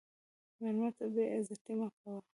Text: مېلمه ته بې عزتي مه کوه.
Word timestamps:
مېلمه 0.59 0.89
ته 0.97 1.05
بې 1.13 1.23
عزتي 1.35 1.73
مه 1.79 1.87
کوه. 1.97 2.19